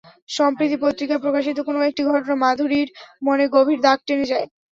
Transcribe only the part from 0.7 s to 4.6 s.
পত্রিকায় প্রকাশিত কোনো একটি ঘটনা মাধুরীর মনে গভীর দাগ টেনে যায়।